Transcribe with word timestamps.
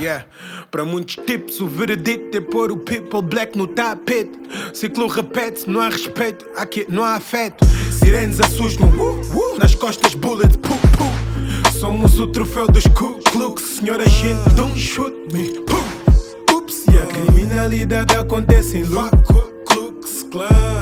Yeah. 0.00 0.24
Para 0.70 0.82
muitos 0.82 1.16
tipos, 1.26 1.60
o 1.60 1.66
veredito 1.66 2.34
é 2.34 2.40
pôr 2.40 2.72
o 2.72 2.78
people 2.78 3.20
black 3.20 3.56
no 3.56 3.66
tapete. 3.66 4.32
Ciclo 4.72 5.06
repete, 5.08 5.68
não 5.68 5.78
há 5.78 5.90
respeito, 5.90 6.46
aqui 6.56 6.86
não 6.88 7.04
há 7.04 7.16
afeto. 7.16 7.66
Sirenes 7.92 8.40
assustam, 8.40 8.88
uh, 8.88 9.20
uh, 9.20 9.58
nas 9.58 9.74
costas 9.74 10.14
bullets, 10.14 10.56
pu, 10.56 10.70
pu. 10.96 11.70
Somos 11.78 12.18
o 12.18 12.26
troféu 12.28 12.66
dos 12.66 12.84
Ku 12.86 13.20
Klux, 13.30 13.60
senhor 13.62 14.00
agente, 14.00 14.48
don't 14.56 14.78
shoot 14.78 15.14
me, 15.34 15.50
pu. 15.66 16.56
Ups, 16.56 16.86
e 16.86 16.96
a 16.96 17.06
criminalidade 17.06 18.16
acontece 18.16 18.78
em 18.78 18.86
Ku 18.86 19.42
Klux 19.66 20.22
Klan. 20.30 20.79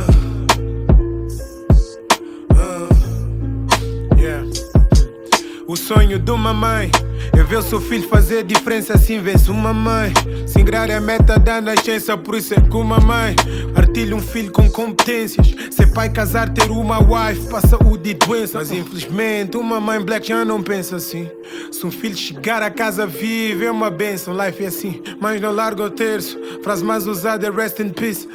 O 5.69 5.77
sonho 5.77 6.19
de 6.19 6.31
uma 6.31 6.55
mãe 6.55 6.91
é 7.39 7.43
ver 7.43 7.59
o 7.59 7.63
seu 7.63 7.79
filho 7.79 8.09
fazer 8.09 8.43
diferença 8.43 8.95
assim 8.95 9.21
vê-se 9.21 9.51
uma 9.51 9.75
mãe. 9.75 10.15
Singrar 10.47 10.89
é 10.89 10.95
a 10.95 11.01
meta 11.01 11.39
da 11.39 11.61
nascença, 11.61 12.17
por 12.17 12.37
isso 12.37 12.55
é 12.55 12.61
que 12.61 12.75
uma 12.75 12.98
mãe 12.98 13.37
artilha 13.77 14.17
um 14.17 14.20
filho 14.20 14.51
com 14.51 14.70
competências. 14.70 15.55
Ser 15.70 15.92
pai, 15.92 16.09
casar, 16.09 16.48
ter 16.48 16.70
uma 16.70 16.98
wife, 16.98 17.48
para 17.51 17.61
saúde 17.69 18.09
e 18.09 18.15
doença. 18.15 18.57
Mas 18.57 18.73
infelizmente 18.73 19.59
uma 19.59 19.79
mãe 19.79 20.01
black 20.01 20.29
já 20.29 20.42
não 20.42 20.62
pensa 20.62 20.97
assim. 20.97 21.29
Se 21.70 21.87
um 21.87 21.91
filho 21.91 22.17
chegar 22.17 22.62
a 22.62 22.70
casa 22.70 23.07
vivo 23.07 23.62
é 23.62 23.70
uma 23.70 23.91
benção, 23.91 24.35
life 24.42 24.64
é 24.64 24.69
assim. 24.69 25.03
Mas 25.20 25.39
não 25.39 25.53
larga 25.53 25.83
o 25.83 25.91
terço, 25.91 26.39
frase 26.62 26.83
mais 26.83 27.07
usada 27.07 27.47
é 27.47 27.51
rest 27.51 27.79
in 27.81 27.91
peace. 27.91 28.27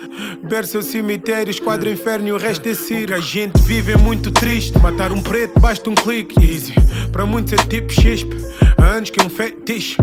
Berço 0.42 0.78
é 0.78 0.80
o 0.80 0.84
cemitério, 0.84 1.52
esquadro 1.52 1.90
inferno 1.90 2.28
e 2.28 2.32
o 2.32 2.38
resto 2.38 2.68
é 2.68 2.74
ciro. 2.74 3.04
O 3.04 3.08
que 3.08 3.14
a 3.14 3.20
gente 3.20 3.62
vive 3.62 3.92
é 3.92 3.98
muito 3.98 4.32
triste. 4.32 4.78
Matar 4.80 5.12
um 5.12 5.22
preto 5.22 5.60
basta 5.60 5.90
um 5.90 5.96
clique, 5.96 6.40
easy. 6.44 6.74
Para 7.12 7.26
muitos 7.26 7.54
é 7.54 7.58
tipo 7.58 7.92
chispe, 7.92 8.36
há 8.78 8.86
anos 8.86 9.10
que 9.10 9.22
é 9.22 9.24
um 9.24 9.30
fetiche. 9.30 9.98